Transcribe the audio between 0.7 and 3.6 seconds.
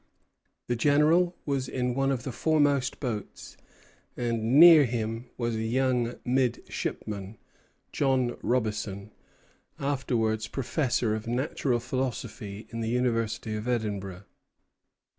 General was in one of the foremost boats,